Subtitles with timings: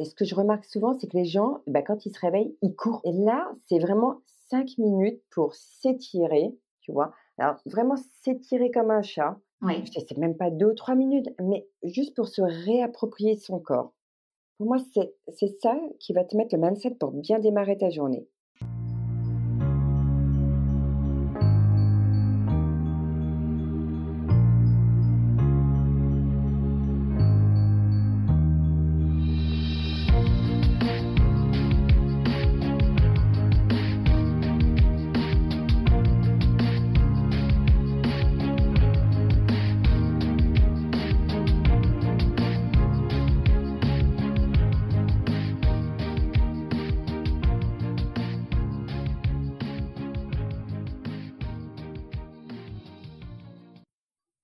[0.00, 2.56] Et ce que je remarque souvent, c'est que les gens, bah, quand ils se réveillent,
[2.62, 3.02] ils courent.
[3.04, 7.12] Et là, c'est vraiment cinq minutes pour s'étirer, tu vois.
[7.36, 9.38] Alors, vraiment s'étirer comme un chat.
[9.60, 9.84] Oui.
[9.92, 13.92] C'est même pas deux ou trois minutes, mais juste pour se réapproprier son corps.
[14.56, 18.26] Pour moi, c'est ça qui va te mettre le mindset pour bien démarrer ta journée.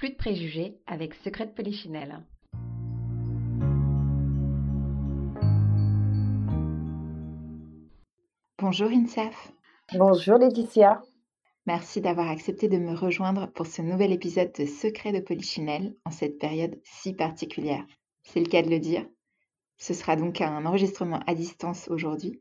[0.00, 2.24] Plus de préjugés avec Secret de Polichinelle.
[8.58, 9.52] Bonjour Insaf.
[9.92, 11.02] Bonjour Laetitia.
[11.66, 16.10] Merci d'avoir accepté de me rejoindre pour ce nouvel épisode de Secret de Polichinelle en
[16.10, 17.84] cette période si particulière.
[18.22, 19.06] C'est le cas de le dire.
[19.76, 22.40] Ce sera donc un enregistrement à distance aujourd'hui.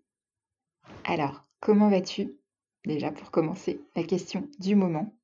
[1.03, 2.37] Alors, comment vas-tu?
[2.85, 5.18] Déjà pour commencer, la question du moment.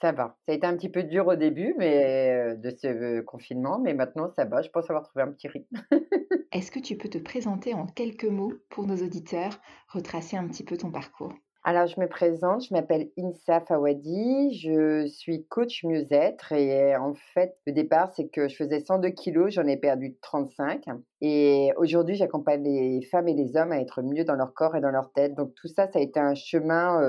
[0.00, 0.36] Ça va.
[0.46, 4.28] Ça a été un petit peu dur au début mais, de ce confinement, mais maintenant
[4.34, 4.62] ça va.
[4.62, 5.76] Je pense avoir trouvé un petit rythme.
[6.52, 9.52] Est-ce que tu peux te présenter en quelques mots pour nos auditeurs,
[9.88, 11.32] retracer un petit peu ton parcours?
[11.64, 17.56] Alors je me présente, je m'appelle Insa Fawadi, je suis coach mieux-être et en fait
[17.68, 20.86] le départ c'est que je faisais 102 kilos, j'en ai perdu 35
[21.20, 24.80] et aujourd'hui j'accompagne les femmes et les hommes à être mieux dans leur corps et
[24.80, 25.36] dans leur tête.
[25.36, 27.00] Donc tout ça, ça a été un chemin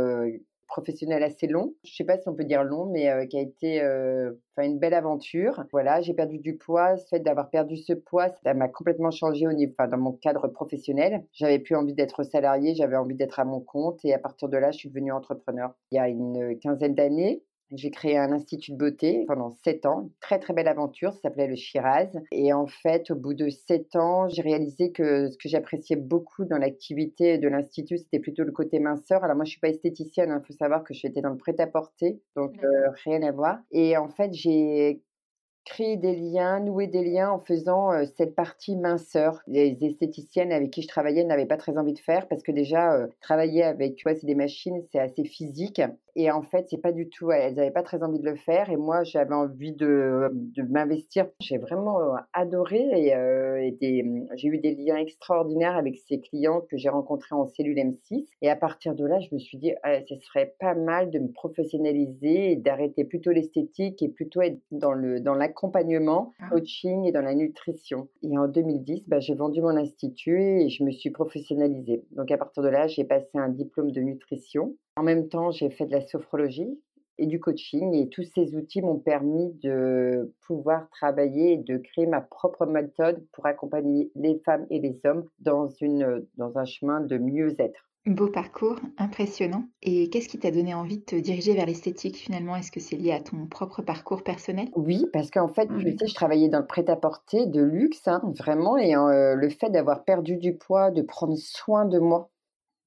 [0.67, 1.73] professionnel assez long.
[1.83, 4.93] Je sais pas si on peut dire long, mais qui a été enfin une belle
[4.93, 5.63] aventure.
[5.71, 6.93] Voilà, j'ai perdu du poids.
[6.93, 10.47] Le fait d'avoir perdu ce poids, ça m'a complètement changé au niveau, dans mon cadre
[10.47, 11.23] professionnel.
[11.31, 14.03] J'avais plus envie d'être salarié, j'avais envie d'être à mon compte.
[14.03, 15.73] Et à partir de là, je suis devenue entrepreneur.
[15.91, 17.43] Il y a une quinzaine d'années,
[17.75, 21.47] j'ai créé un institut de beauté pendant sept ans, très très belle aventure, ça s'appelait
[21.47, 22.09] le Shiraz.
[22.31, 26.45] Et en fait, au bout de sept ans, j'ai réalisé que ce que j'appréciais beaucoup
[26.45, 29.23] dans l'activité de l'institut, c'était plutôt le côté minceur.
[29.23, 32.21] Alors moi, je suis pas esthéticienne, il hein, faut savoir que j'étais dans le prêt-à-porter,
[32.35, 33.59] donc euh, rien à voir.
[33.71, 35.01] Et en fait, j'ai
[35.65, 39.41] créer des liens, nouer des liens en faisant cette partie minceur.
[39.47, 43.07] Les esthéticiennes avec qui je travaillais n'avaient pas très envie de faire parce que déjà
[43.21, 45.81] travailler avec tu vois c'est des machines, c'est assez physique
[46.15, 48.69] et en fait c'est pas du tout elles n'avaient pas très envie de le faire
[48.69, 51.27] et moi j'avais envie de, de m'investir.
[51.39, 51.99] J'ai vraiment
[52.33, 53.07] adoré
[53.81, 57.77] et, mmh, j'ai eu des liens extraordinaires avec ces clients que j'ai rencontrés en cellule
[57.77, 61.09] M6 et à partir de là je me suis dit «Ah, ce serait pas mal
[61.09, 66.33] de me professionnaliser et d'arrêter plutôt l'esthétique et plutôt être dans le dans la accompagnement,
[66.39, 66.49] ah.
[66.49, 68.09] coaching et dans la nutrition.
[68.23, 72.03] Et en 2010, bah, j'ai vendu mon institut et je me suis professionnalisée.
[72.11, 74.75] Donc à partir de là, j'ai passé un diplôme de nutrition.
[74.95, 76.79] En même temps, j'ai fait de la sophrologie
[77.17, 82.07] et du coaching et tous ces outils m'ont permis de pouvoir travailler et de créer
[82.07, 87.01] ma propre méthode pour accompagner les femmes et les hommes dans, une, dans un chemin
[87.01, 87.87] de mieux-être.
[88.05, 89.63] Beau parcours, impressionnant.
[89.81, 92.57] Et qu'est-ce qui t'a donné envie de te diriger vers l'esthétique finalement?
[92.57, 94.67] Est-ce que c'est lié à ton propre parcours personnel?
[94.75, 98.77] Oui, parce qu'en fait, tu sais, je travaillais dans le prêt-à-porter de luxe, hein, vraiment,
[98.77, 102.29] et euh, le fait d'avoir perdu du poids, de prendre soin de moi,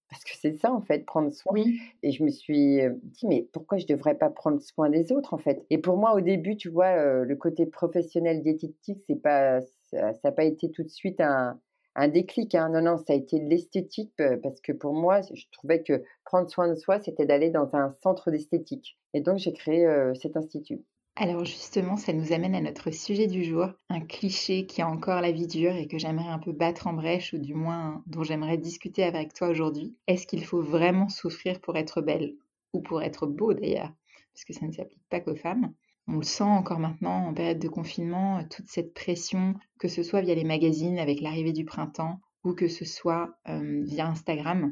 [0.09, 1.53] parce que c'est ça en fait, prendre soin.
[1.53, 1.78] Oui.
[2.03, 5.34] Et je me suis dit, mais pourquoi je ne devrais pas prendre soin des autres
[5.34, 5.65] en fait?
[5.71, 10.12] Et pour moi, au début, tu vois, euh, le côté professionnel diététique, c'est pas, ça
[10.22, 11.61] n'a pas été tout de suite un
[11.97, 12.55] un déclic.
[12.55, 12.69] Hein.
[12.69, 14.12] Non, non, ça a été l'esthétique
[14.43, 17.91] parce que pour moi, je trouvais que prendre soin de soi, c'était d'aller dans un
[18.02, 18.99] centre d'esthétique.
[19.14, 20.85] Et donc, j'ai créé cet institut.
[21.18, 25.22] Alors justement, ça nous amène à notre sujet du jour, un cliché qui a encore
[25.22, 28.22] la vie dure et que j'aimerais un peu battre en brèche, ou du moins dont
[28.22, 29.96] j'aimerais discuter avec toi aujourd'hui.
[30.08, 32.34] Est-ce qu'il faut vraiment souffrir pour être belle?
[32.74, 33.94] Ou pour être beau d'ailleurs,
[34.34, 35.72] parce que ça ne s'applique pas qu'aux femmes.
[36.06, 40.20] On le sent encore maintenant en période de confinement, toute cette pression, que ce soit
[40.20, 44.70] via les magazines avec l'arrivée du printemps ou que ce soit euh, via Instagram,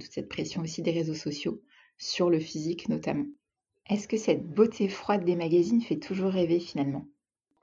[0.00, 1.62] toute cette pression aussi des réseaux sociaux,
[1.98, 3.26] sur le physique notamment.
[3.88, 7.06] Est-ce que cette beauté froide des magazines fait toujours rêver finalement?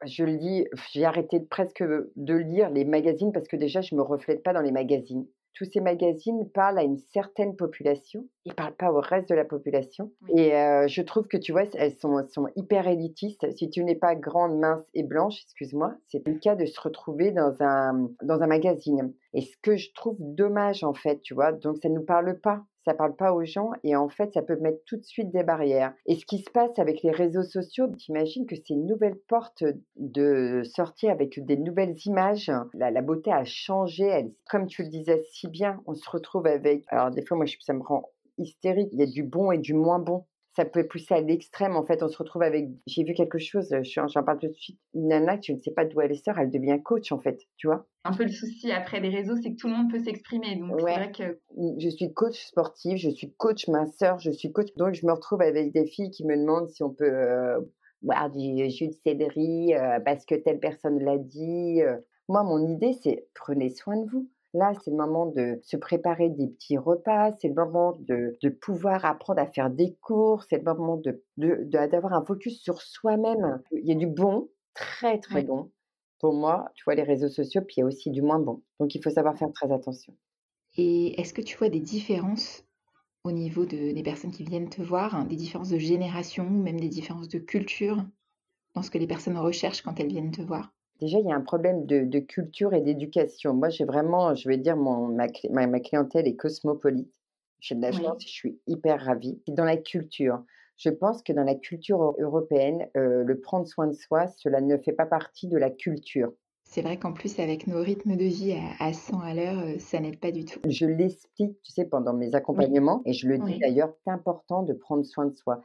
[0.06, 4.02] Je le dis, j'ai arrêté presque de lire les magazines parce que déjà, je me
[4.02, 5.26] reflète pas dans les magazines
[5.56, 9.36] tous ces magazines parlent à une certaine population, ils ne parlent pas au reste de
[9.36, 10.12] la population.
[10.36, 13.50] Et je trouve que, tu vois, elles sont, sont hyper élitistes.
[13.56, 17.32] Si tu n'es pas grande, mince et blanche, excuse-moi, c'est le cas de se retrouver
[17.32, 19.14] dans un, dans un magazine.
[19.36, 22.40] Et ce que je trouve dommage, en fait, tu vois, donc ça ne nous parle
[22.40, 25.32] pas ça parle pas aux gens et en fait, ça peut mettre tout de suite
[25.32, 25.94] des barrières.
[26.06, 29.64] Et ce qui se passe avec les réseaux sociaux, t'imagines que c'est une nouvelle porte
[29.96, 32.52] de sortie avec des nouvelles images.
[32.74, 34.06] La, la, beauté a changé.
[34.06, 36.84] Elle, comme tu le disais si bien, on se retrouve avec.
[36.90, 38.90] Alors des fois, moi, ça me rend hystérique.
[38.92, 41.76] Il y a du bon et du moins bon ça peut pousser à l'extrême.
[41.76, 42.70] En fait, on se retrouve avec.
[42.88, 44.80] J'ai vu quelque chose, j'en parle tout de suite.
[44.94, 47.68] Une nana, tu ne sais pas d'où elle sort, elle devient coach, en fait, tu
[47.68, 47.86] vois.
[48.06, 50.56] Un peu le souci après les réseaux, c'est que tout le monde peut s'exprimer.
[50.56, 51.40] Donc, c'est vrai que.
[51.78, 54.74] Je suis coach sportive, je suis coach minceur, je suis coach.
[54.78, 57.60] Donc, je me retrouve avec des filles qui me demandent si on peut euh,
[58.02, 61.82] boire du jus de céleri euh, parce que telle personne l'a dit.
[61.82, 61.98] Euh.
[62.30, 64.30] Moi, mon idée, c'est prenez soin de vous.
[64.56, 69.04] Là, c'est le moment de se préparer des petits repas, c'est le moment de, pouvoir
[69.04, 71.22] apprendre à faire des cours, c'est le moment de,
[71.88, 73.62] d'avoir un focus sur soi-même.
[73.74, 75.72] Il y a du bon, très très bon.
[76.22, 78.64] Pour moi, tu vois, les réseaux sociaux, puis il y a aussi du moins bon.
[78.80, 80.16] Donc, il faut savoir faire très attention.
[80.78, 82.64] Et est-ce que tu vois des différences
[83.26, 86.80] au niveau de, des personnes qui viennent te voir, hein, des différences de génération, même
[86.80, 88.06] des différences de culture
[88.74, 90.75] dans ce que les personnes recherchent quand elles viennent te voir?
[91.02, 93.54] Déjà, il y a un problème de, culture et d'éducation.
[93.54, 95.28] Moi, j'ai vraiment, je vais dire, mon, ma,
[95.68, 97.14] ma, clientèle est cosmopolite.
[97.60, 99.40] J'ai de la chance, je suis hyper ravie.
[99.48, 100.44] Dans la culture,
[100.78, 104.78] je pense que dans la culture européenne, euh, le prendre soin de soi, cela ne
[104.78, 106.32] fait pas partie de la culture.
[106.64, 110.00] C'est vrai qu'en plus, avec nos rythmes de vie à, 100 à l'heure, euh, ça
[110.00, 110.60] n'aide pas du tout.
[110.68, 114.74] Je l'explique, tu sais, pendant mes accompagnements, et je le dis d'ailleurs, c'est important de
[114.74, 115.62] prendre soin de soi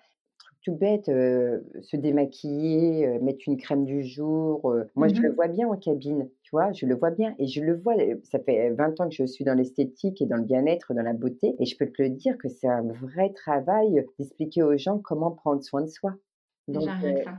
[0.62, 4.74] tout bête, se démaquiller, mettre une crème du jour.
[4.94, 7.34] moi, je le mmh vois bien en cabine, tu vois, je le vois bien.
[7.38, 10.36] Et je le vois, ça fait 20 ans que je suis dans l'esthétique et dans
[10.36, 11.54] le bien-être, dans la beauté.
[11.58, 15.30] Et je peux te le dire que c'est un vrai travail d'expliquer aux gens comment
[15.30, 16.14] prendre soin de soi.
[16.72, 16.88] Donc,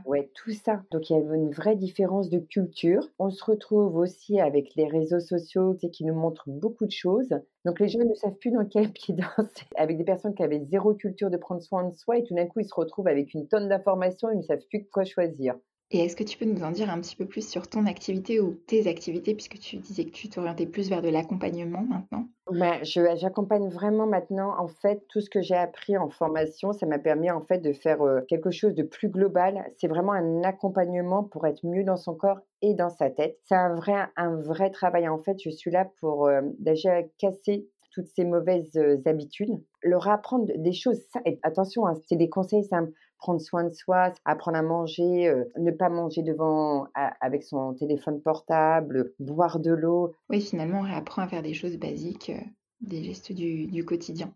[0.06, 0.82] ouais, tout ça.
[0.90, 3.08] Donc, il y a une vraie différence de culture.
[3.18, 7.34] On se retrouve aussi avec les réseaux sociaux qui nous montrent beaucoup de choses.
[7.64, 9.66] Donc, les gens ne savent plus dans quel pied danser.
[9.76, 12.46] Avec des personnes qui avaient zéro culture de prendre soin de soi et tout d'un
[12.46, 15.56] coup, ils se retrouvent avec une tonne d'informations et ils ne savent plus quoi choisir.
[15.94, 18.40] Et est-ce que tu peux nous en dire un petit peu plus sur ton activité
[18.40, 22.28] ou tes activités, puisque tu disais que tu t'orientais plus vers de l'accompagnement maintenant?
[22.50, 26.98] Bah, J'accompagne vraiment maintenant, en fait, tout ce que j'ai appris en formation, ça m'a
[26.98, 29.70] permis en fait de faire euh, quelque chose de plus global.
[29.76, 33.38] C'est vraiment un accompagnement pour être mieux dans son corps et dans sa tête.
[33.44, 35.08] C'est un vrai, un vrai travail.
[35.08, 40.08] En fait, je suis là pour euh, déjà casser toutes ces mauvaises euh, habitudes, leur
[40.08, 41.00] apprendre des choses.
[41.42, 42.92] attention, hein, c'est des conseils simples
[43.22, 46.88] prendre soin de soi, apprendre à manger, euh, ne pas manger devant
[47.20, 50.16] avec son téléphone portable, boire de l'eau.
[50.28, 52.44] Oui, finalement, on réapprend à faire des choses basiques, euh,
[52.80, 54.34] des gestes du, quotidien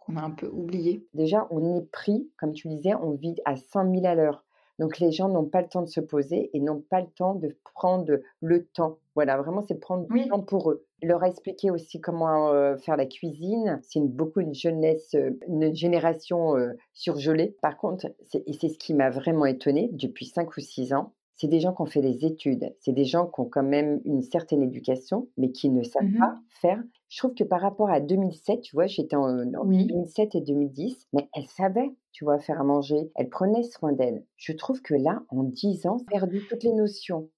[0.00, 1.06] qu'on a un peu oubliés.
[1.14, 4.45] Déjà, on est pris, comme tu disais, on vit à 100 000 à l'heure.
[4.78, 7.34] Donc les gens n'ont pas le temps de se poser et n'ont pas le temps
[7.34, 8.98] de prendre le temps.
[9.14, 10.84] Voilà, vraiment, c'est prendre du temps pour eux.
[11.02, 13.80] Leur expliquer aussi comment euh, faire la cuisine.
[13.82, 17.56] C'est beaucoup une jeunesse, euh, une génération euh, surgelée.
[17.62, 21.48] Par contre, et c'est ce qui m'a vraiment étonnée depuis 5 ou 6 ans, c'est
[21.48, 24.22] des gens qui ont fait des études, c'est des gens qui ont quand même une
[24.22, 26.82] certaine éducation, mais qui ne savent mmh pas faire.
[27.08, 31.28] Je trouve que par rapport à 2007, tu vois, j'étais en, 2007 et 2010, mais
[31.34, 34.24] elles savaient, tu vois, faire à manger, elles prenaient soin d'elles.
[34.36, 37.28] Je trouve que là, en 10 ans, perdu toutes les notions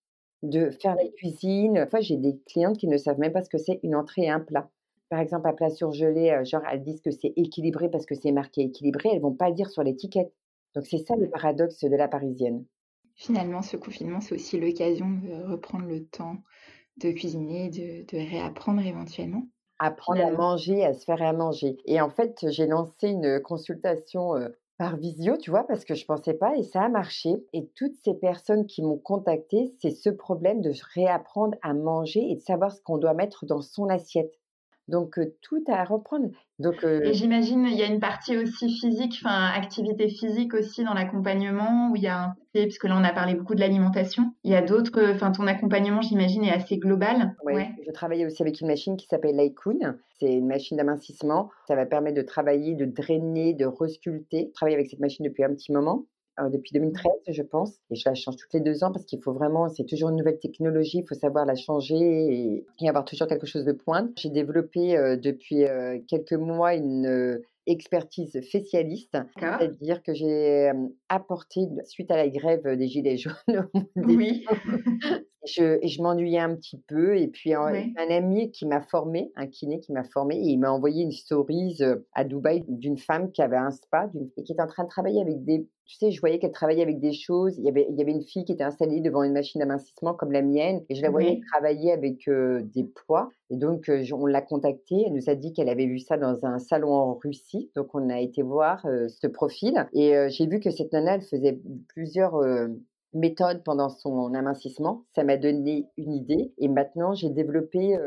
[0.42, 1.80] de faire la cuisine.
[1.80, 4.30] Enfin, j'ai des clientes qui ne savent même pas ce que c'est une entrée et
[4.30, 4.70] un plat.
[5.08, 8.30] Par exemple, un plat surgelé, euh, genre elles disent que c'est équilibré parce que c'est
[8.30, 10.32] marqué équilibré, elles vont pas le dire sur l'étiquette.
[10.74, 12.64] Donc c'est ça le paradoxe de la parisienne.
[13.18, 16.36] Finalement, ce confinement, c'est aussi l'occasion de reprendre le temps
[16.98, 19.42] de cuisiner, de, réapprendre éventuellement.
[19.78, 21.76] Apprendre à manger, à se faire à manger.
[21.84, 24.34] Et en fait, j'ai lancé une consultation
[24.78, 27.30] par visio, tu vois, parce que je ne pensais pas et ça a marché.
[27.52, 32.36] Et toutes ces personnes qui m'ont contacté, c'est ce problème de réapprendre à manger et
[32.36, 34.37] de savoir ce qu'on doit mettre dans son assiette.
[34.88, 36.30] Donc tout à reprendre.
[36.58, 40.94] Donc, Et j'imagine il y a une partie aussi physique, enfin activité physique aussi dans
[40.94, 44.32] l'accompagnement où il y a un parce que là on a parlé beaucoup de l'alimentation.
[44.44, 47.36] Il y a d'autres, enfin ton accompagnement j'imagine est assez global.
[47.44, 47.70] Ouais.
[47.86, 49.96] Je travaillais aussi avec une machine qui s'appelle Laikun.
[50.18, 51.50] C'est une machine d'amincissement.
[51.68, 54.46] Ça va permettre de travailler, de drainer, de resculpter.
[54.48, 56.06] Je travaille avec cette machine depuis un petit moment.
[56.40, 57.80] Euh, depuis 2013, je pense.
[57.90, 60.16] Et je la change toutes les deux ans parce qu'il faut vraiment, c'est toujours une
[60.16, 64.10] nouvelle technologie, il faut savoir la changer et, avoir toujours quelque chose de pointe.
[64.16, 70.70] J'ai développé euh, depuis euh, quelques mois une expertise facialiste, c'est-à-dire que j'ai
[71.08, 74.44] apporté, suite à la grève des Gilets jaunes, oui.
[75.46, 77.16] je, je m'ennuyais un petit peu.
[77.16, 80.70] Et puis, un, un ami qui m'a formé, un kiné qui m'a formé, il m'a
[80.70, 81.78] envoyé une stories
[82.12, 85.20] à Dubaï d'une femme qui avait un spa et qui était en train de travailler
[85.20, 87.56] avec des tu sais, je voyais qu'elle travaillait avec des choses.
[87.56, 90.12] Il y, avait, il y avait une fille qui était installée devant une machine d'amincissement
[90.12, 93.30] comme la mienne et je la voyais travailler avec des poids.
[93.50, 95.04] Et donc, on l'a contactée.
[95.06, 97.70] Elle nous a dit qu'elle avait vu ça dans un salon en Russie.
[97.74, 101.58] Donc, on a été voir ce profil et j'ai vu que cette nana, elle faisait
[101.88, 102.42] plusieurs
[103.14, 105.04] méthode pendant son amincissement.
[105.14, 106.52] Ça m'a donné une idée.
[106.58, 107.98] Et maintenant, j'ai développé,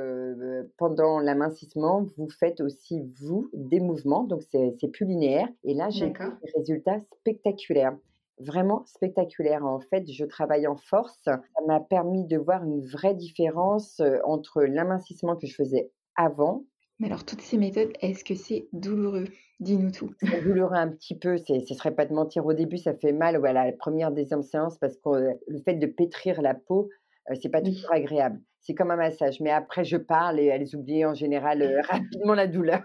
[0.78, 4.24] pendant l'amincissement, vous faites aussi, vous, des mouvements.
[4.24, 5.48] Donc, c'est plus linéaire.
[5.64, 7.98] Et là, j'ai des résultats spectaculaires.
[8.46, 9.66] Vraiment spectaculaires.
[9.66, 11.20] En fait, je travaille en force.
[11.24, 16.66] Ça m'a permis de voir une vraie différence euh, entre l'amincissement que je faisais avant
[17.02, 19.26] mais alors, toutes ces méthodes, est-ce que c'est douloureux?
[19.60, 20.14] Dis-nous tout.
[20.22, 22.46] C'est douloureux un petit peu, ce ne serait pas de mentir.
[22.46, 25.74] Au début, ça fait mal, voilà, la première, deuxième séance, parce que euh, le fait
[25.74, 26.90] de pétrir la peau,
[27.32, 28.40] euh, c'est pas toujours agréable.
[28.60, 29.40] C'est comme un massage.
[29.40, 32.84] Mais après, je parle et elles oublient en général euh, rapidement la douleur.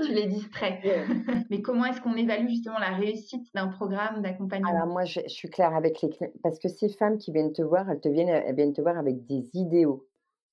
[0.06, 0.80] tu les distrais.
[1.50, 4.70] Mais comment est-ce qu'on évalue justement la réussite d'un programme d'accompagnement?
[4.70, 6.10] Alors moi, je, suis claire avec les
[6.42, 8.98] parce que ces femmes qui viennent te voir, elles, te viennent, elles viennent te voir
[8.98, 10.06] avec des idéaux.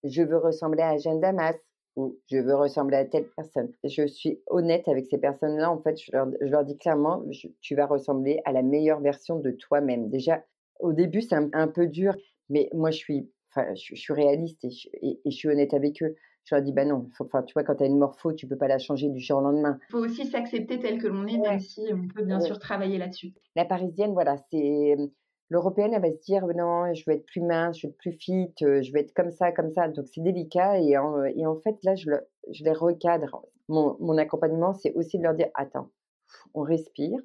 [0.03, 1.55] Je veux ressembler à Jeanne Damas
[2.27, 3.71] je veux ressembler à telle personne.
[3.83, 5.71] Je suis honnête avec ces personnes-là.
[5.71, 6.11] En fait, je
[6.45, 7.23] leur, dis clairement,
[7.61, 10.09] tu vas ressembler à la meilleure version de toi-même.
[10.09, 10.43] Déjà,
[10.79, 12.15] au début, c'est un, peu dur,
[12.49, 14.69] mais moi, je suis, enfin, je, suis réaliste et
[15.25, 16.15] je, suis honnête avec eux.
[16.45, 18.57] Je leur dis, bah non, enfin, tu vois, quand tu as une morpho, tu peux
[18.57, 19.77] pas la changer du jour au lendemain.
[19.89, 22.97] Il faut aussi s'accepter tel que l'on est, même si on peut bien sûr travailler
[22.97, 23.33] là-dessus.
[23.55, 24.95] La parisienne, voilà, c'est
[25.51, 28.11] L'européenne, elle va se dire non, je veux être plus mince, je veux être plus
[28.11, 29.87] fit, je veux être comme ça, comme ça.
[29.87, 32.11] Donc c'est délicat et en, et en, fait là, je,
[32.51, 33.43] je les recadre.
[33.67, 35.89] Mon, mon accompagnement, c'est aussi de leur dire attends,
[36.53, 37.19] on respire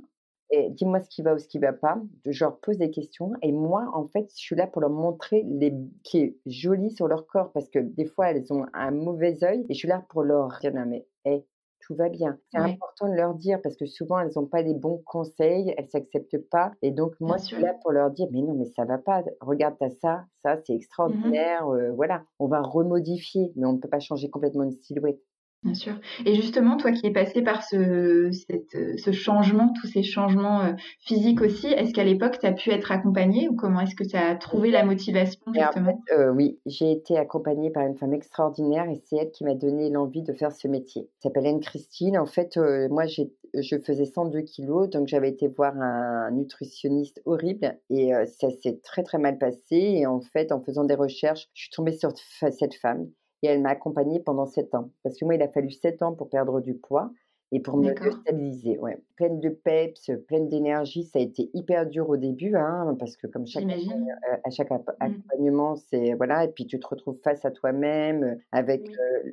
[0.54, 2.00] et dis-moi ce qui va ou ce qui va pas.
[2.26, 5.44] Je leur pose des questions et moi, en fait, je suis là pour leur montrer
[5.46, 9.42] les qui est joli sur leur corps parce que des fois elles ont un mauvais
[9.44, 11.44] œil et je suis là pour leur dire non mais hey,
[11.80, 12.38] tout va bien.
[12.50, 15.88] C'est important de leur dire parce que souvent elles n'ont pas les bons conseils, elles
[15.88, 16.73] s'acceptent pas.
[16.82, 19.23] Et donc moi je suis là pour leur dire mais non mais ça va pas.
[19.40, 21.66] Regarde as ça, ça c'est mmh extraordinaire.
[21.94, 25.20] voilà, on va remodifier, mais on ne peut pas changer complètement une silhouette.
[25.64, 25.99] Bien sûr.
[26.26, 31.40] Et justement, toi qui es passé par ce, ce changement, tous ces changements euh, physiques
[31.40, 34.35] aussi, est-ce qu'à l'époque, tu as pu être accompagnée ou comment est-ce que tu as
[34.37, 36.04] trouvé la motivation justement?
[36.12, 39.88] euh, Oui, j'ai été accompagnée par une femme extraordinaire et c'est elle qui m'a donné
[39.88, 41.04] l'envie de faire ce métier.
[41.04, 42.18] Elle s'appelle Anne-Christine.
[42.18, 47.78] En fait, euh, moi, je faisais 102 kilos, donc j'avais été voir un nutritionniste horrible
[47.88, 49.76] et ça s'est très très mal passé.
[49.76, 53.09] Et en fait, en faisant des recherches, je suis tombée sur cette femme
[53.44, 54.90] et elle m'a accompagnée pendant sept ans.
[55.02, 57.10] Parce que moi, il a fallu sept ans pour perdre du poids
[57.52, 58.78] et pour me stabiliser.
[58.78, 58.98] Ouais.
[59.16, 61.04] Pleine de peps, pleine d'énergie.
[61.04, 64.70] Ça a été hyper dur au début, hein, parce que comme chaque, euh, à chaque
[64.70, 64.82] mmh.
[65.00, 69.32] accompagnement, c'est voilà, et puis tu te retrouves face à toi-même euh, avec euh,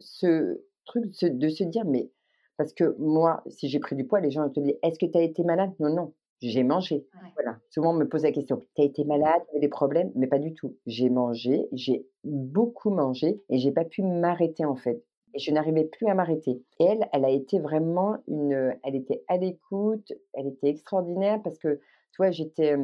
[0.00, 2.10] ce truc de se, dire, mais
[2.56, 5.16] parce que moi, si j'ai pris du poids, les gens te disent, est-ce que tu
[5.16, 5.70] as été malade?
[5.78, 6.12] Non, non
[6.50, 7.06] j'ai mangé.
[7.34, 7.58] Voilà.
[7.70, 10.10] Souvent, on me pose la question, tu as été malade, tu as des problèmes?
[10.14, 10.76] Mais pas du tout.
[10.86, 15.02] J'ai mangé, j'ai beaucoup mangé et j'ai pas pu m'arrêter en fait.
[15.34, 16.62] Et je n'arrivais plus à m'arrêter.
[16.78, 21.58] Et elle, elle a été vraiment une, elle était à l'écoute, elle était extraordinaire parce
[21.58, 22.76] que, tu vois, j'étais,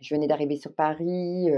[0.00, 1.50] je venais d'arriver sur Paris,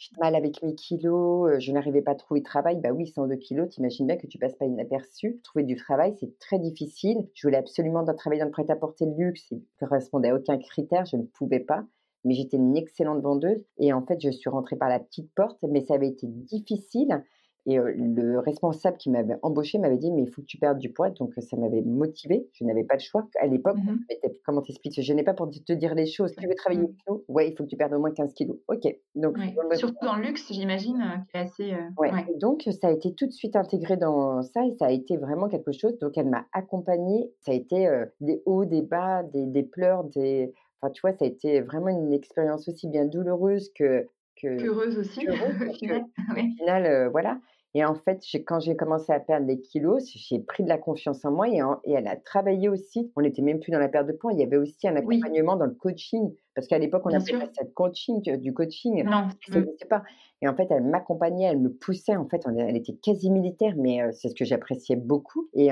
[0.00, 2.80] J'étais mal avec mes kilos, je n'arrivais pas à trouver de travail.
[2.80, 5.42] Bah oui, 102 kilos, t'imagines bien que tu passes pas inaperçu.
[5.44, 7.28] Trouver du travail, c'est très difficile.
[7.34, 9.50] Je voulais absolument travailler dans le prêt-à-porter de luxe.
[9.50, 11.84] Il ne correspondait à aucun critère, je ne pouvais pas.
[12.24, 13.62] Mais j'étais une excellente vendeuse.
[13.76, 17.22] Et en fait, je suis rentrée par la petite porte, mais ça avait été difficile.
[17.66, 20.92] Et le responsable qui m'avait embauché m'avait dit Mais il faut que tu perdes du
[20.92, 21.10] poids.
[21.10, 22.48] Donc ça m'avait motivé.
[22.52, 23.28] Je n'avais pas le choix.
[23.40, 23.98] À l'époque, mmh
[24.44, 26.34] comment t'expliques Je n'ai pas pour te dire les choses.
[26.36, 26.96] Tu veux travailler mmh.
[27.04, 27.22] kilos?
[27.28, 28.56] Ouais, il faut que tu perdes au moins 15 kilos.
[28.68, 28.94] Ok.
[29.14, 29.36] Donc,
[29.74, 31.74] Surtout dans le luxe, j'imagine, qui est assez.
[31.98, 32.10] ouais.
[32.38, 35.48] donc ça a été tout de suite intégré dans ça et ça a été vraiment
[35.48, 35.98] quelque chose.
[35.98, 37.30] Donc elle m'a accompagnée.
[37.40, 37.88] Ça a été
[38.20, 40.52] des hauts, des bas, des, des pleurs, des.
[40.80, 44.06] Enfin, tu vois, ça a été vraiment une expérience aussi bien douloureuse que
[44.44, 45.26] Heureuse aussi.
[45.28, 47.38] au final, voilà.
[47.74, 51.24] Et en fait, quand j'ai commencé à perdre les kilos, j'ai pris de la confiance
[51.24, 53.12] en moi et, et, elle a travaillé aussi.
[53.14, 54.32] On n'était même plus dans la perte de poids.
[54.32, 56.34] Il y avait aussi un accompagnement dans le coaching.
[56.54, 59.04] Parce qu'à l'époque, on appelait ça coaching, du coaching.
[59.04, 59.28] Non.
[59.48, 60.02] Je ne sais pas.
[60.42, 62.16] Et en fait, elle m'accompagnait, elle me poussait.
[62.16, 65.48] En fait, elle était quasi militaire, mais c'est ce que j'appréciais beaucoup.
[65.54, 65.68] Et,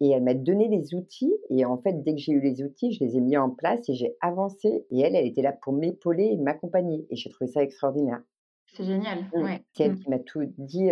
[0.00, 1.32] et, elle m'a donné les outils.
[1.48, 3.88] Et en fait, dès que j'ai eu les outils, je les ai mis en place
[3.88, 4.84] et j'ai avancé.
[4.90, 7.06] Et elle, elle était là pour m'épauler et m'accompagner.
[7.08, 8.20] Et j'ai trouvé ça extraordinaire.
[8.74, 9.24] C'est génial.
[9.34, 9.42] Mmh.
[9.42, 9.62] Ouais.
[9.72, 9.98] C'est elle mmh.
[10.00, 10.90] qui m'a tout dit.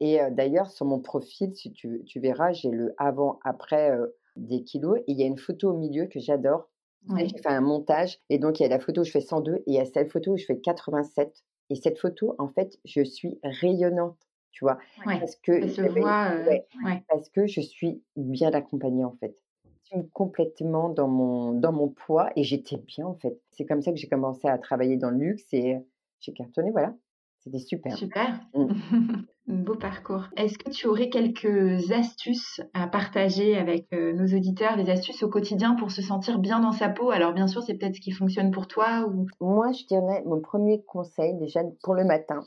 [0.00, 3.96] Et d'ailleurs, sur mon profil, si tu, tu verras, j'ai le avant-après
[4.36, 6.68] des kilos et il y a une photo au milieu que j'adore.
[7.08, 7.26] Ouais.
[7.28, 9.56] J'ai fait un montage et donc il y a la photo où je fais 102
[9.56, 11.44] et il y a cette photo où je fais 87.
[11.70, 14.18] Et cette photo, en fait, je suis rayonnante,
[14.50, 17.04] tu vois, parce que ouais, ouais.
[17.08, 19.36] parce que je suis bien accompagnée en fait.
[19.84, 23.40] Je suis complètement dans mon dans mon poids et j'étais bien en fait.
[23.50, 25.78] C'est comme ça que j'ai commencé à travailler dans le luxe et
[26.20, 26.94] j'ai cartonné, voilà.
[27.40, 27.96] C'était super.
[27.96, 28.40] Super.
[29.46, 29.64] Mmh.
[29.64, 30.28] Beau parcours.
[30.36, 35.28] Est-ce que tu aurais quelques astuces à partager avec, heu, nos auditeurs, des astuces au
[35.28, 37.10] quotidien pour se sentir bien dans sa peau?
[37.10, 40.40] Alors bien sûr, c'est peut-être ce qui fonctionne pour toi ou Moi, je dirais mon
[40.40, 42.44] premier conseil déjà pour le matin,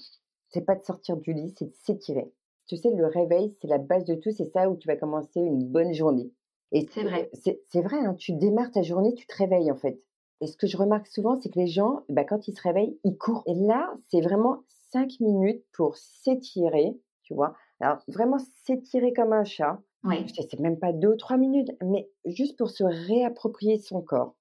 [0.49, 2.31] c'est pas de sortir du lit, c'est de s'étirer.
[2.67, 5.41] Tu sais, le réveil, c'est la base de tout, c'est ça où tu vas commencer
[5.41, 6.31] une bonne journée.
[6.71, 7.29] Et C'est vrai.
[7.33, 9.99] C'est c'est vrai, hein, tu démarres ta journée, tu te réveilles en fait.
[10.41, 12.97] Et ce que je remarque souvent, c'est que les gens, bah, quand ils se réveillent,
[13.03, 13.43] ils courent.
[13.47, 17.55] Et là, c'est vraiment cinq minutes pour s'étirer, tu vois?
[17.79, 19.81] Alors, vraiment s'étirer comme un chat.
[20.03, 23.77] ouais, Je sais, c'est même pas deux ou trois minutes, mais juste pour se réapproprier
[23.79, 24.35] son corps.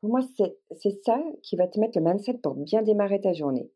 [0.00, 3.32] Pour moi, c'est c'est ça qui va te mettre le mindset pour bien démarrer ta
[3.34, 3.70] journée.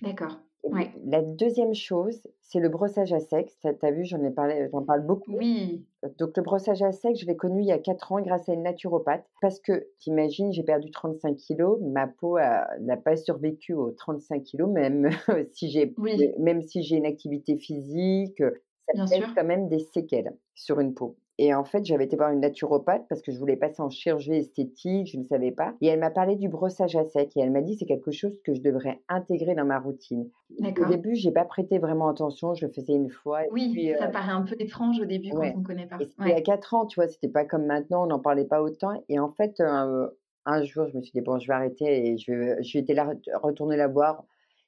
[0.00, 0.43] d'accord.
[0.70, 0.94] Ouais.
[1.04, 3.52] La deuxième chose, c'est le brossage à sec.
[3.60, 5.30] Tu as vu, j'en ai parlé, j'en parle beaucoup.
[5.30, 5.86] Oui,
[6.18, 8.54] Donc, le brossage à sec, je l'ai connu il y a 4 ans grâce à
[8.54, 9.26] une naturopathe.
[9.40, 11.80] Parce que, t'imagines, j'ai perdu 35 kilos.
[11.82, 15.08] Ma peau n'a pas survécu aux 35 kilos, même
[15.52, 16.34] si j'ai Oui.
[16.38, 19.28] même si j'ai une activité physique, ça Bien sûr.
[19.36, 21.16] quand même des séquelles sur une peau.
[21.38, 24.34] Et en fait, j'avais été voir une naturopathe parce que je voulais passer en chirurgie
[24.34, 25.74] esthétique, je ne savais pas.
[25.80, 28.40] Et elle m'a parlé du brossage à sec et elle m'a dit c'est quelque chose
[28.44, 30.30] que je devrais intégrer dans ma routine.
[30.60, 33.40] Au début, j'ai pas prêté vraiment attention, je le faisais une fois.
[33.50, 35.50] Oui, puis, ça euh, paraît un peu étrange au début ouais.
[35.50, 35.96] quand on ne connaît pas.
[36.00, 36.42] et c'était il y a Ouais.
[36.42, 39.02] 4 ans, tu vois, c'était pas comme maintenant, on n'en parlait pas autant.
[39.08, 40.10] Et en fait, un,
[40.46, 42.10] un jour, je me suis dit, bon, je vais arrêter.
[42.10, 43.12] Et je, vais- j'ai été là,
[43.42, 44.24] retourner la voir.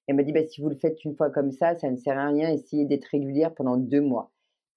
[0.08, 2.18] Elle m'a dit, bah, si vous le faites une fois comme ça, ça ne sert
[2.18, 2.48] à rien.
[2.50, 4.30] Essayez d'être régulière pendant deux mois.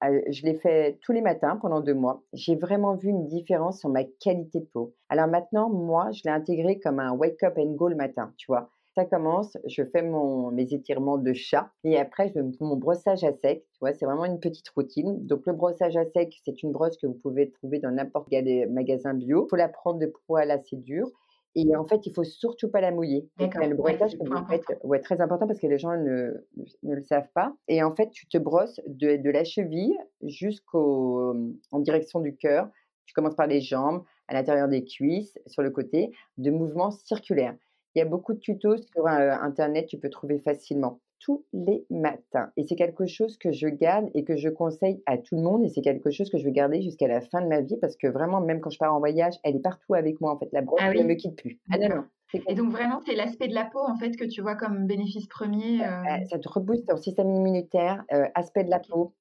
[0.04, 2.24] Euh, je l'ai fait tous les matins pendant deux mois.
[2.34, 4.94] J'ai vraiment vu une différence sur ma qualité de peau.
[5.10, 8.48] Alors maintenant, moi, je l'ai intégré comme un wake up and go le matin, tu
[8.48, 8.70] vois.
[8.96, 13.34] Ça commence, je fais mon, mes étirements de chat et après, je mon brossage à
[13.34, 13.66] sec.
[13.74, 15.26] Tu vois, c'est vraiment une petite routine.
[15.26, 18.70] Donc, le brossage à sec, c'est une brosse que vous pouvez trouver dans n'importe quel
[18.72, 19.46] magasin bio.
[19.46, 21.10] Il faut la prendre de poil assez dur.
[21.56, 23.28] Et en fait, il faut surtout pas la mouiller.
[23.38, 24.88] Donc, le ouais, brossage c'est que le point vous faites, important.
[24.88, 26.46] ouais, très important parce que les gens ne,
[26.84, 27.54] ne le savent pas.
[27.68, 31.36] Et en fait, tu te brosses de, de la cheville jusqu'au
[31.72, 32.70] en direction du cœur.
[33.06, 37.56] Tu commences par les jambes, à l'intérieur des cuisses, sur le côté, de mouvements circulaires.
[37.96, 41.86] Il y a beaucoup de tutos sur euh, Internet, tu peux trouver facilement tous les
[41.90, 42.52] matins.
[42.58, 45.64] Et c'est quelque chose que je garde et que je conseille à tout le monde.
[45.66, 47.96] Et c'est quelque chose que je vais garder jusqu'à la fin de ma vie parce
[47.96, 50.32] que vraiment, même quand je pars en voyage, elle est partout avec moi.
[50.34, 51.60] En fait, la brosse, Ah elle ne me quitte plus.
[51.72, 52.04] Ah non, non.
[52.48, 55.28] Et donc vraiment, c'est l'aspect de la peau en fait que tu vois comme bénéfice
[55.28, 55.82] premier.
[55.82, 59.16] Euh, euh, ça te rebooste ton système immunitaire, euh, aspect de la peau,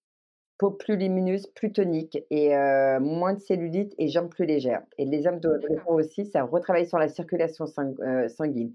[0.58, 4.82] peau plus lumineuse, plus tonique et euh, moins de cellulite et jambes plus légères.
[4.98, 7.94] Et les hommes doivent aussi, ça retravaille sur la circulation sang-
[8.28, 8.74] sanguine.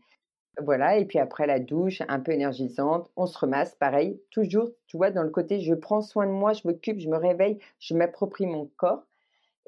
[0.62, 4.98] Voilà, et puis après la douche, un peu énergisante, on se remasse, pareil, toujours, tu
[4.98, 7.96] vois, dans le côté, je prends soin de moi, je m'occupe, je me réveille, je
[7.96, 9.04] m'approprie mon corps.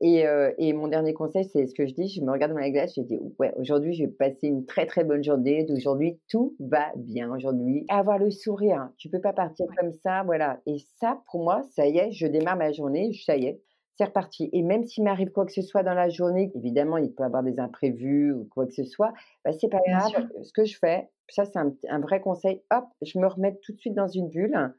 [0.01, 2.59] Et, euh, et mon dernier conseil, c'est ce que je dis, je me regarde dans
[2.59, 6.19] la glace, je dis, ouais, aujourd'hui, je vais passer une très très bonne journée, d'aujourd'hui,
[6.29, 7.85] tout va bien aujourd'hui.
[7.89, 9.77] Avoir le sourire, tu peux pas partir Ouais.
[9.77, 10.61] comme ça, voilà.
[10.67, 13.61] Et ça, pour moi, ça y est, je démarre ma journée, ça y est,
[13.97, 14.49] c'est reparti.
[14.53, 17.25] Et même s'il m'arrive quoi que ce soit dans la journée, évidemment, il peut y
[17.25, 19.13] avoir des imprévus ou quoi que ce soit,
[19.45, 20.11] bah, c'est pas Bien grave.
[20.11, 20.27] sûr.
[20.43, 23.73] Ce que je fais, ça c'est un, un vrai conseil, hop, je me remets tout
[23.73, 24.73] de suite dans une bulle,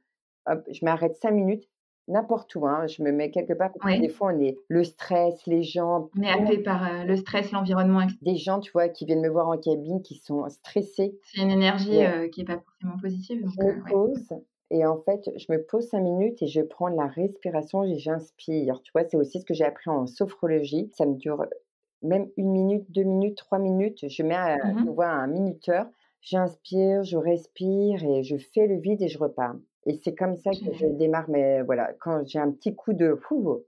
[0.47, 1.69] hop, je m'arrête cinq minutes,
[2.09, 4.01] n'importe où, hein, je me mets quelque part, parce que Oui.
[4.01, 7.51] des fois on est le stress, les gens, On est happé par euh, le stress,
[7.53, 8.19] l'environnement, etc.
[8.23, 11.19] des gens, tu vois, qui viennent me voir en cabine, qui sont stressés.
[11.23, 12.07] C'est une énergie Ouais.
[12.07, 13.43] euh, qui n'est pas forcément positive.
[13.43, 13.99] Donc, Je me euh, ouais.
[14.71, 17.99] Et en fait, je me pose cinq minutes et je prends de la respiration et
[17.99, 18.81] j'inspire.
[18.83, 20.91] Tu vois, c'est aussi ce que j'ai appris en sophrologie.
[20.95, 21.47] Ça me dure
[22.03, 24.09] même une minute, deux minutes, trois minutes.
[24.09, 24.85] Je mets, à, Mhm.
[24.85, 25.89] tu vois, un minuteur.
[26.21, 29.57] J'inspire, je respire et je fais le vide et je repars.
[29.87, 31.29] Et c'est comme ça que je démarre.
[31.31, 33.63] Mais voilà, quand j'ai un petit coup de, fou,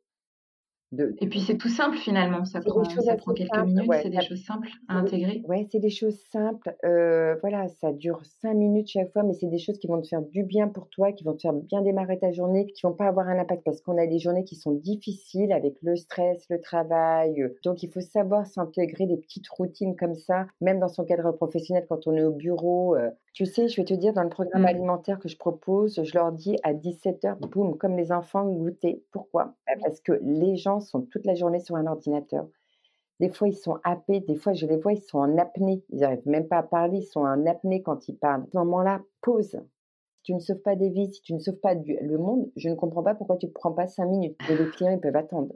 [0.92, 2.44] de, Et puis c'est tout simple finalement.
[2.46, 3.88] Ça prend, ça quelques minutes.
[3.88, 5.42] ouais, C'est des choses simples à intégrer.
[5.46, 6.74] Ouais, c'est des choses simples.
[6.85, 10.09] euh, voilà, ça dure cinq minutes chaque fois, mais c'est des choses qui vont te
[10.09, 12.94] faire du bien pour toi, qui vont te faire bien démarrer ta journée, qui vont
[12.94, 16.44] pas avoir un impact parce qu'on a des journées qui sont difficiles avec le stress,
[16.48, 17.42] le travail.
[17.42, 21.33] euh, Donc, il faut savoir s'intégrer des petites routines comme ça, même dans son cadre
[21.33, 22.96] professionnel quand on est au bureau.
[22.96, 23.11] euh.
[23.35, 24.66] Tu sais, je vais te dire, dans le programme Mm.
[24.66, 29.05] alimentaire que je propose, je leur dis à 17h, boum, comme les enfants, goûter.
[29.12, 29.55] Pourquoi?
[29.66, 29.74] Bah.
[29.81, 32.47] Parce que les gens sont toute la journée sur un ordinateur.
[33.21, 34.21] Des fois, ils sont happés.
[34.21, 35.83] Des fois, je les vois, ils sont en apnée.
[35.91, 36.99] Ils n'arrivent même pas à parler.
[36.99, 38.43] Ils sont en apnée quand ils parlent.
[38.43, 39.61] À ce moment-là, pause.
[40.19, 42.51] Si tu ne sauves pas des vies, si tu ne sauves pas du- le monde,
[42.57, 44.37] je ne comprends pas pourquoi tu ne prends pas cinq minutes.
[44.51, 45.55] Et les clients, ils peuvent attendre.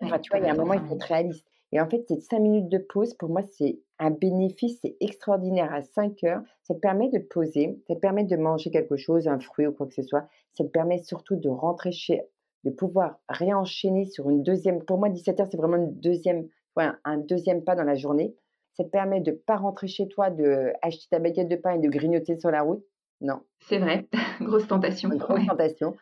[0.00, 1.46] Enfin, tu vois, il y a un moment, il faut être réaliste.
[1.72, 5.72] Et en fait, ces cinq minutes de pause, pour moi, c'est un bénéfice, c'est extraordinaire.
[5.74, 8.96] À 5 heures, ça te permet de te poser, ça te permet de manger quelque
[8.96, 10.28] chose, un fruit ou quoi que ce soit.
[10.52, 12.22] Ça te permet surtout de rentrer chez,
[12.66, 14.82] de pouvoir réenchaîner sur une deuxième.
[14.82, 18.34] Pour moi, 17 heures, c'est vraiment une deuxième, ouais, un deuxième pas dans la journée.
[18.74, 21.74] Ça te permet de ne pas rentrer chez toi, de acheter ta baguette de pain
[21.74, 22.84] et de grignoter sur la route?
[23.20, 23.40] Non.
[23.60, 24.06] C'est vrai,
[24.40, 25.08] grosse tentation.
[25.10, 25.96] grosse tentation.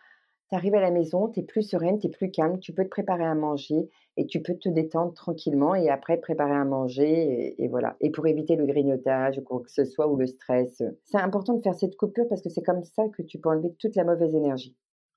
[0.51, 2.85] Tu arrives à la maison, tu es plus sereine, tu es plus calme, tu peux
[2.85, 7.63] te préparer à manger et tu peux te détendre tranquillement et après préparer à manger
[7.63, 7.97] et, voilà.
[8.01, 11.55] Et pour éviter le grignotage ou quoi que ce soit ou le stress, c'est important
[11.55, 14.05] de faire cette coupure parce que c'est comme ça que tu peux enlever toute la
[14.05, 14.75] mauvaise énergie.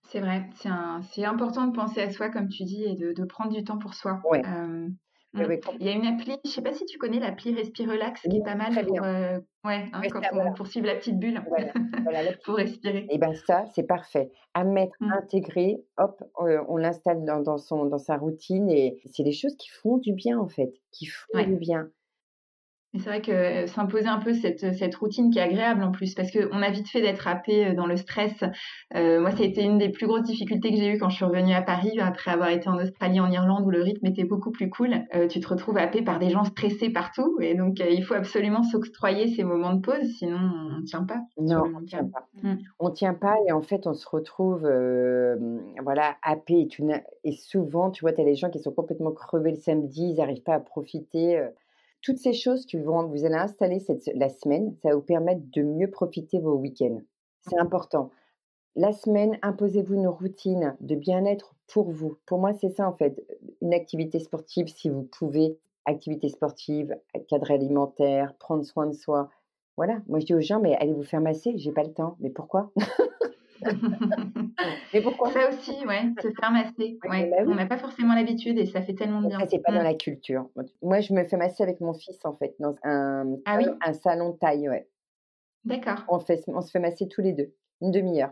[0.07, 0.45] C'est vrai,
[1.11, 3.93] c'est important de penser à soi, comme tu dis, et de, prendre du temps pour
[3.93, 4.21] soi.
[4.29, 4.41] Ouais.
[4.41, 4.95] Mmh.
[5.33, 8.37] Il y a une appli, je ne sais pas si tu connais l'appli Respirelax, qui
[8.37, 10.21] est pas mal pour, euh, ouais, hein, quand
[10.59, 11.43] on, suivre la petite bulle
[12.45, 13.05] pour respirer.
[13.11, 14.31] Et bien ça, c'est parfait.
[14.53, 15.11] À mettre, mmh.
[15.11, 19.55] intégré, hop, euh, on l'installe dans, dans, son, dans sa routine et c'est des choses
[19.57, 21.89] qui font du bien en fait, qui font du bien
[22.93, 26.31] c'est vrai que s'imposer un peu cette, cette, routine qui est agréable en plus, parce
[26.31, 28.43] qu'on a vite fait d'être happé dans le stress.
[28.95, 31.17] Euh, moi, ça a été une des plus grosses difficultés que j'ai eues quand je
[31.17, 34.23] suis revenue à Paris, après avoir été en Australie, en Irlande, où le rythme était
[34.23, 35.05] beaucoup plus cool.
[35.15, 38.13] Euh, tu te retrouves happé par des gens stressés partout, et donc euh, il faut
[38.13, 41.19] absolument s'octroyer ces moments de pause, sinon on ne tient pas.
[41.39, 42.27] Non, on ne tient pas.
[42.41, 42.55] Mmh.
[42.79, 44.61] On tient pas, et en fait, on se retrouve
[45.83, 46.61] voilà, happé.
[46.61, 46.69] Et,
[47.25, 50.17] et souvent, tu vois, tu as les gens qui sont complètement crevés le samedi, ils
[50.17, 51.41] n'arrivent pas à profiter
[52.01, 55.61] toutes ces choses que vous allez installer cette, la semaine, ça va vous permettre de
[55.61, 57.01] mieux profiter vos week-ends.
[57.41, 58.11] C'est important.
[58.75, 62.17] La semaine, imposez-vous une routine de bien-être pour vous.
[62.25, 63.25] Pour moi, c'est ça en fait.
[63.61, 66.95] Une activité sportive, si vous pouvez, activité sportive,
[67.27, 69.29] cadre alimentaire, prendre soin de soi.
[69.77, 72.17] Voilà, moi je dis aux gens, mais allez vous faire masser, j'ai pas le temps.
[72.19, 72.71] Mais pourquoi?
[74.93, 76.99] Mais pourquoi Ça aussi, ouais, se faire masser.
[77.09, 77.29] Ouais.
[77.29, 79.39] Bah On n'a pas forcément l'habitude et ça fait tellement de bien.
[79.49, 80.49] c'est pas dans la culture.
[80.81, 83.65] Moi, je me fais masser avec mon fils, en fait, dans un, ah, oui?
[83.85, 84.87] un salon de taille, ouais.
[85.65, 86.03] D'accord.
[86.07, 88.31] On, fait, on se fait masser tous les deux, une demi-heure.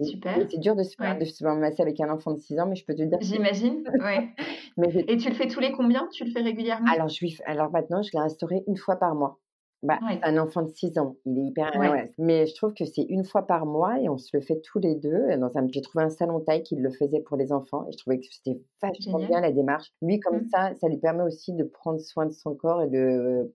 [0.00, 0.36] Super.
[0.50, 2.74] C'est dur de se, faire, de se masser avec un enfant de 6 ans, mais
[2.74, 3.18] je peux te dire.
[3.20, 4.30] J'imagine, ouais.
[5.08, 6.08] Et tu le fais tous les combien?
[6.12, 6.90] Tu le fais régulièrement?
[6.90, 7.38] Alors, je lui...
[7.46, 9.38] alors maintenant, je l'ai instauré une fois par mois.
[9.84, 11.72] Bah, un enfant de 6 ans, il est hyper
[12.18, 14.78] Mais je trouve que c'est une fois par mois et on se le fait tous
[14.78, 15.36] les deux.
[15.38, 15.68] Dans un...
[15.68, 18.26] J'ai trouvé un salon taille qui le faisait pour les enfants et je trouvais que
[18.30, 19.92] c'était vachement bien la démarche.
[20.00, 20.48] Lui, comme mmh.
[20.48, 23.52] ça, ça lui permet aussi de prendre soin de son corps et de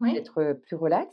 [0.00, 1.08] d'être plus relax.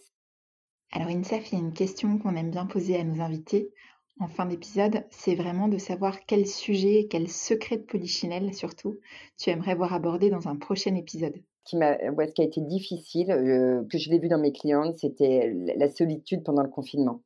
[0.92, 3.72] Alors Insaf, il y a une question qu'on aime bien poser à nos invités
[4.20, 8.98] en fin d'épisode, c'est vraiment de savoir quel sujet, quel secret de Polichinelle surtout,
[9.38, 13.32] tu aimerais voir abordé dans un prochain épisode qui m'a, ce qui a été difficile,
[13.32, 17.22] euh, que je l'ai vu dans mes clientes, c'était la solitude pendant le confinement.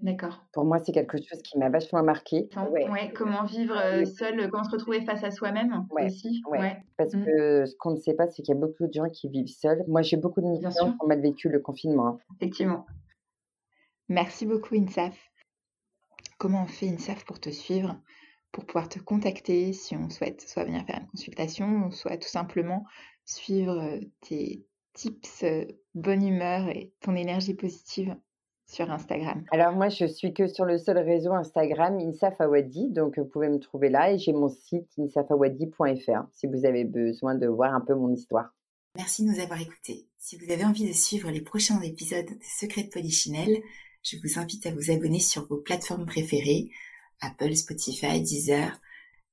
[0.00, 0.44] D'accord.
[0.52, 2.48] Pour moi, c'est quelque chose qui m'a vachement marqué.
[2.70, 3.12] Ouais.
[3.12, 6.40] comment vivre euh, seul, comment se retrouver face à soi-même aussi.
[6.48, 6.76] Ouais.
[6.96, 7.24] Parce mmh.
[7.24, 9.48] que ce qu'on ne sait pas, c'est qu'il y a beaucoup de gens qui vivent
[9.48, 9.84] seuls.
[9.88, 12.06] Moi, j'ai beaucoup de clients qui ont mal vécu le confinement.
[12.06, 12.18] Hein.
[12.36, 12.86] Effectivement.
[14.08, 15.18] Merci beaucoup, Insaf.
[16.38, 18.00] Comment on fait, Insaf, pour te suivre
[18.52, 22.84] pour pouvoir te contacter si on souhaite soit venir faire une consultation, soit tout simplement
[23.28, 24.64] suivre euh, tes
[24.94, 28.16] tips euh, bonne humeur et ton énergie positive
[28.66, 33.26] sur Instagram Alors moi, je suis que sur le seul réseau Instagram Insafawadi, donc vous
[33.26, 37.74] pouvez me trouver là et j'ai mon site insafawadi.fr si vous avez besoin de voir
[37.74, 38.54] un peu mon histoire.
[38.96, 40.06] Merci de nous avoir écoutés.
[40.18, 43.62] Si vous avez envie de suivre les prochains épisodes des Secrets de Polichinelle,
[44.02, 46.70] je vous invite à vous abonner sur vos plateformes préférées,
[47.20, 48.80] Apple, Spotify, Deezer,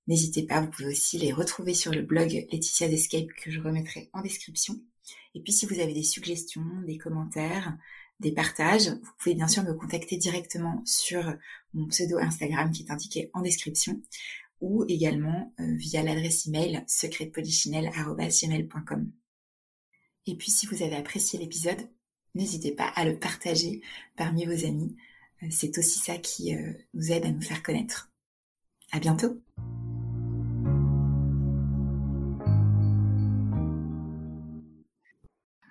[0.07, 4.09] N'hésitez pas, vous pouvez aussi les retrouver sur le blog Laetitia's Escape que je remettrai
[4.13, 4.79] en description.
[5.33, 7.75] Et puis si vous avez des suggestions, des commentaires,
[8.19, 11.33] des partages, vous pouvez bien sûr me contacter directement sur
[11.73, 14.01] mon pseudo Instagram qui est indiqué en description
[14.61, 19.11] ou également euh, via l'adresse email secretpolichinelle.com.
[20.27, 21.89] Et puis si vous avez apprécié l'épisode,
[22.33, 23.81] n'hésitez pas à le partager
[24.15, 24.95] parmi vos amis.
[25.43, 28.09] Euh, c'est aussi ça qui euh, nous aide à nous faire connaître.
[28.91, 29.41] À bientôt!